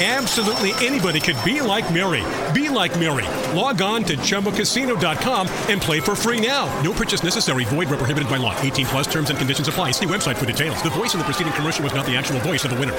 [0.00, 2.24] Absolutely anybody could be like Mary.
[2.54, 3.26] Be like Mary.
[3.54, 6.64] Log on to ChumbaCasino.com and play for free now.
[6.80, 7.64] No purchase necessary.
[7.64, 8.58] Void where prohibited by law.
[8.60, 9.90] 18 plus terms and conditions apply.
[9.90, 10.82] See website for details.
[10.82, 12.96] The voice in the preceding commercial was not the actual voice of the winner.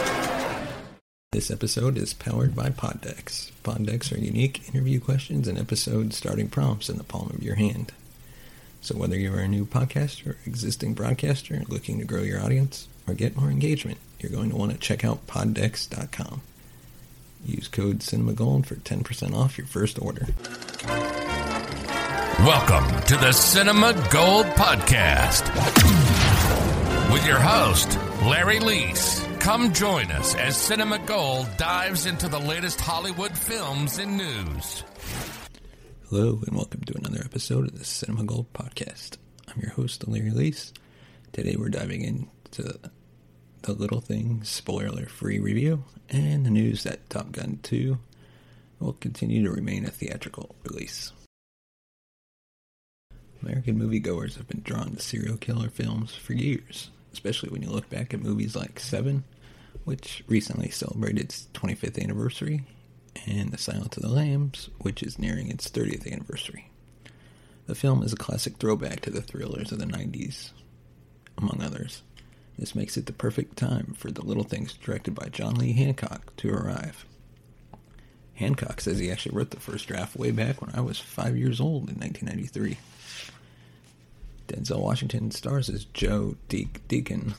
[1.32, 3.52] This episode is powered by Poddecks.
[3.64, 7.92] Poddecks are unique interview questions and episode starting prompts in the palm of your hand.
[8.82, 13.36] So whether you're a new podcaster, existing broadcaster, looking to grow your audience, or get
[13.36, 16.42] more engagement, you're going to want to check out poddecks.com.
[17.46, 20.28] Use code CinemaGold for 10% off your first order.
[22.40, 25.44] Welcome to the Cinema Gold Podcast
[27.12, 29.42] with your host, Larry Leese.
[29.42, 34.84] Come join us as Cinema Gold dives into the latest Hollywood films and news.
[36.09, 39.18] Hello, and welcome to another episode of the Cinema Gold Podcast.
[39.50, 40.72] I'm your host, Larry Leese.
[41.34, 42.80] Today we're diving into
[43.63, 47.97] the Little Things spoiler free review and the news that Top Gun 2
[48.79, 51.13] will continue to remain a theatrical release.
[53.41, 57.90] American moviegoers have been drawn to serial killer films for years, especially when you look
[57.90, 59.23] back at movies like Seven,
[59.85, 62.63] which recently celebrated its 25th anniversary,
[63.25, 66.69] and The Silence of the Lambs, which is nearing its 30th anniversary.
[67.68, 70.52] The film is a classic throwback to the thrillers of the 90s,
[71.38, 72.02] among others.
[72.58, 76.36] This makes it the perfect time for The Little Things directed by John Lee Hancock
[76.38, 77.06] to arrive.
[78.36, 81.59] Hancock says he actually wrote the first draft way back when I was five years
[81.59, 82.78] old in 1993.
[84.47, 87.36] Denzel Washington stars as Joe De- Deacon,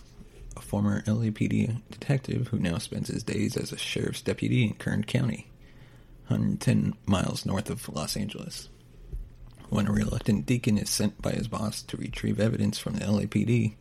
[0.56, 5.04] a former LAPD detective who now spends his days as a sheriff's deputy in Kern
[5.04, 5.50] County,
[6.28, 8.68] 110 miles north of Los Angeles.
[9.68, 13.74] When a reluctant Deacon is sent by his boss to retrieve evidence from the LAPD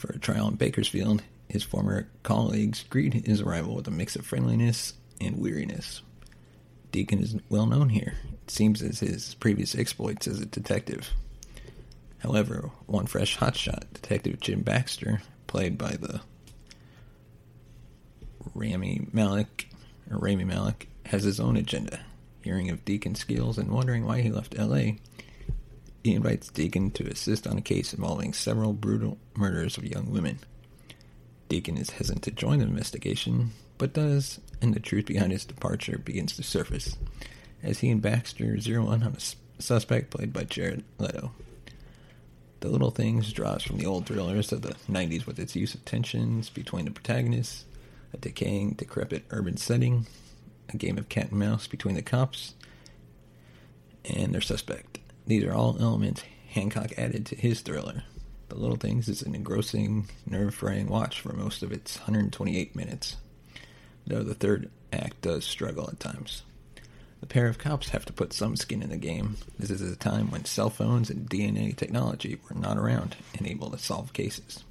[0.00, 4.24] for a trial in Bakersfield, his former colleagues greet his arrival with a mix of
[4.24, 6.00] friendliness and weariness.
[6.90, 8.14] Deacon is well known here.
[8.44, 11.10] It seems as his previous exploits as a detective.
[12.18, 16.20] However, one fresh hotshot, Detective Jim Baxter, played by the
[18.54, 19.68] Rami Malek,
[20.10, 22.00] or Rami Malek, has his own agenda.
[22.42, 24.98] Hearing of Deacon's skills and wondering why he left L.A.,
[26.02, 30.38] he invites Deacon to assist on a case involving several brutal murders of young women.
[31.48, 35.98] Deacon is hesitant to join the investigation, but does, and the truth behind his departure
[35.98, 36.96] begins to surface,
[37.62, 41.32] as he and Baxter zero in on a suspect played by Jared Leto.
[42.60, 45.84] The Little Things draws from the old thrillers of the 90s with its use of
[45.84, 47.64] tensions between the protagonists,
[48.12, 50.06] a decaying, decrepit urban setting,
[50.68, 52.54] a game of cat and mouse between the cops,
[54.04, 54.99] and their suspect.
[55.30, 58.02] These are all elements Hancock added to his thriller.
[58.48, 63.16] The Little Things is an engrossing, nerve-fraying watch for most of its 128 minutes,
[64.04, 66.42] though the third act does struggle at times.
[67.20, 69.36] The pair of cops have to put some skin in the game.
[69.56, 73.70] This is a time when cell phones and DNA technology were not around and able
[73.70, 74.64] to solve cases.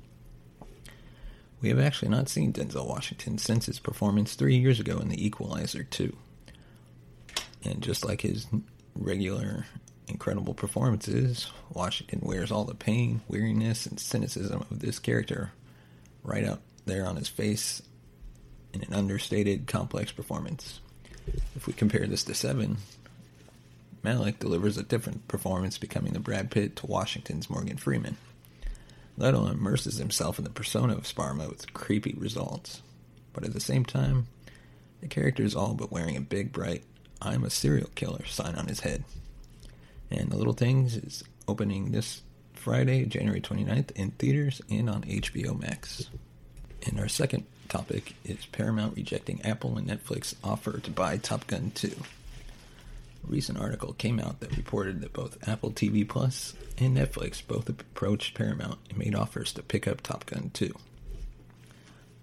[1.62, 5.26] We have actually not seen Denzel Washington since his performance three years ago in The
[5.26, 6.14] Equalizer 2.
[7.64, 8.46] And just like his
[8.94, 9.66] regular
[10.10, 15.52] incredible performances, Washington wears all the pain, weariness, and cynicism of this character
[16.24, 17.82] right out there on his face
[18.74, 20.80] in an understated, complex performance.
[21.56, 22.78] If we compare this to Seven,
[24.04, 28.18] Malek delivers a different performance, becoming the Brad Pitt to Washington's Morgan Freeman.
[29.18, 32.82] Leto immerses himself in the persona of Sparma with creepy results.
[33.34, 34.28] But at the same time,
[35.02, 36.84] the character is all but wearing a big, bright,
[37.22, 39.04] I'm a serial killer sign on his head.
[40.12, 42.22] And The Little Things is opening this
[42.54, 46.10] Friday, January 29th, in theaters and on HBO Max.
[46.86, 51.72] And our second topic is Paramount rejecting Apple and Netflix offer to buy Top Gun
[51.76, 51.88] 2.
[53.24, 57.70] A recent article came out that reported that both Apple TV Plus and Netflix both
[57.70, 60.74] approached Paramount and made offers to pick up Top Gun 2.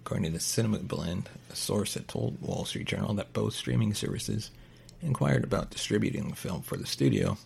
[0.03, 3.93] According to the Cinema Blend, a source had told Wall Street Journal that both streaming
[3.93, 4.51] services
[5.01, 7.37] inquired about distributing the film for the studio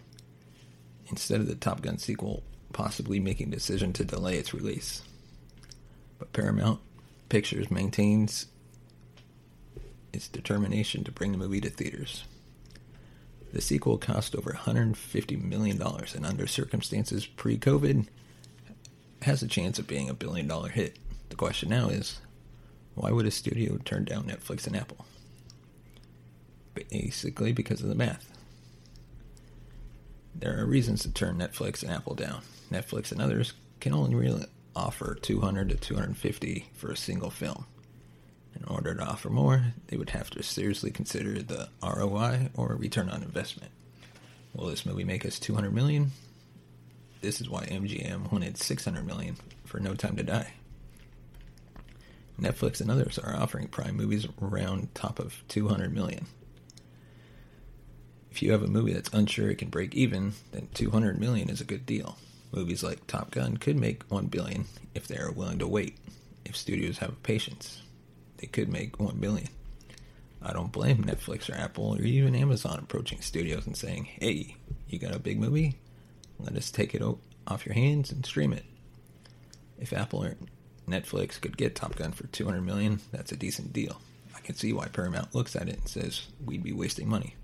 [1.11, 2.43] instead of the Top Gun sequel
[2.73, 5.01] possibly making a decision to delay its release.
[6.17, 6.79] But Paramount
[7.29, 8.47] Pictures maintains
[10.13, 12.23] its determination to bring the movie to theaters.
[13.53, 18.07] The sequel cost over $150 million and under circumstances pre-COVID
[19.23, 20.97] has a chance of being a billion dollar hit.
[21.29, 22.19] The question now is,
[22.95, 25.05] why would a studio turn down Netflix and Apple?
[26.73, 28.30] Basically because of the math.
[30.35, 32.41] There are reasons to turn Netflix and Apple down.
[32.71, 34.45] Netflix and others can only really
[34.75, 37.65] offer 200 to 250 for a single film.
[38.55, 43.09] In order to offer more, they would have to seriously consider the ROI or return
[43.09, 43.71] on investment.
[44.53, 46.11] Will this movie make us 200 million?
[47.21, 50.53] This is why MGM wanted 600 million for No Time to Die.
[52.39, 56.25] Netflix and others are offering Prime movies around top of 200 million.
[58.31, 61.59] If you have a movie that's unsure it can break even, then 200 million is
[61.59, 62.17] a good deal.
[62.53, 65.97] Movies like Top Gun could make 1 billion if they are willing to wait.
[66.45, 67.81] If studios have patience,
[68.37, 69.49] they could make 1 billion.
[70.41, 74.55] I don't blame Netflix or Apple or even Amazon approaching studios and saying, "Hey,
[74.87, 75.75] you got a big movie?
[76.39, 78.65] Let us take it off your hands and stream it."
[79.77, 80.37] If Apple or
[80.87, 84.01] Netflix could get Top Gun for 200 million, that's a decent deal.
[84.33, 87.35] I can see why Paramount looks at it and says we'd be wasting money.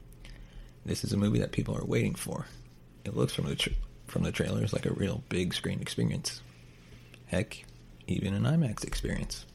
[0.87, 2.45] This is a movie that people are waiting for.
[3.03, 3.71] It looks from the
[4.07, 6.41] from the trailers like a real big screen experience.
[7.25, 7.65] Heck,
[8.07, 9.45] even an IMAX experience.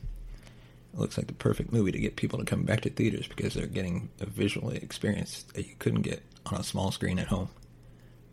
[0.93, 3.55] It looks like the perfect movie to get people to come back to theaters because
[3.55, 7.49] they're getting a visual experience that you couldn't get on a small screen at home.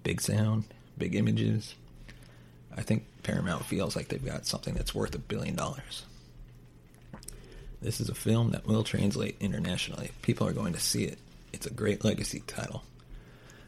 [0.03, 0.65] Big sound,
[0.97, 1.75] big images.
[2.75, 6.03] I think Paramount feels like they've got something that's worth a billion dollars.
[7.81, 10.11] This is a film that will translate internationally.
[10.21, 11.17] People are going to see it.
[11.53, 12.83] It's a great legacy title.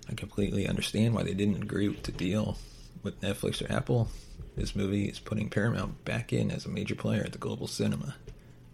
[0.10, 2.58] I completely understand why they didn't agree to deal
[3.04, 4.10] with Netflix or Apple.
[4.56, 8.16] This movie is putting Paramount back in as a major player at the global cinema,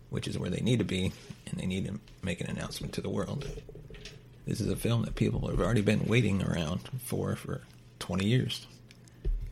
[0.10, 1.12] which is where they need to be,
[1.46, 3.48] and they need to make an announcement to the world.
[4.46, 7.62] This is a film that people have already been waiting around for for
[8.00, 8.66] 20 years.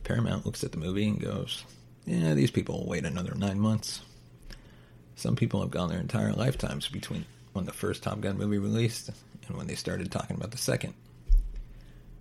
[0.04, 1.64] Paramount looks at the movie and goes,
[2.06, 4.00] Yeah, these people will wait another nine months.
[5.16, 9.10] Some people have gone their entire lifetimes between when the first Top Gun movie released
[9.48, 10.94] and when they started talking about the second.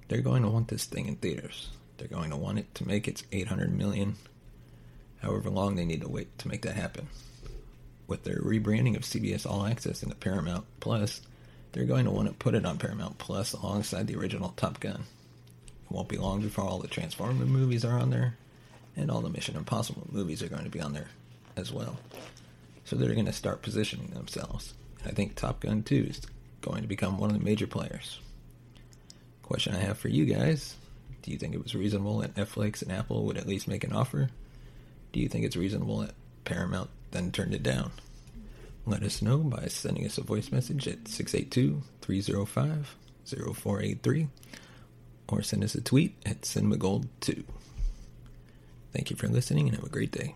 [0.08, 1.70] They're going to want this thing in theaters.
[1.98, 4.16] They're going to want it to make its 800 million,
[5.22, 7.08] however long they need to wait to make that happen.
[8.08, 11.22] With their rebranding of CBS All Access into Paramount Plus,
[11.72, 15.04] they're going to want to put it on Paramount Plus alongside the original Top Gun.
[15.66, 18.38] It won't be long before all the Transformer movies are on there,
[18.96, 21.10] and all the Mission Impossible movies are going to be on there
[21.58, 21.98] as well.
[22.84, 24.76] So they're going to start positioning themselves.
[25.06, 26.22] I think Top Gun 2 is
[26.66, 28.20] going to become one of the major players.
[29.44, 30.76] Question I have for you guys
[31.22, 33.94] Do you think it was reasonable that Netflix and Apple would at least make an
[33.94, 34.30] offer?
[35.14, 37.92] Do you think it's reasonable that Paramount then turned it down?
[38.88, 42.96] Let us know by sending us a voice message at 682 305
[43.26, 44.28] 0483
[45.28, 47.44] or send us a tweet at cinemagold2.
[48.94, 50.36] Thank you for listening and have a great day.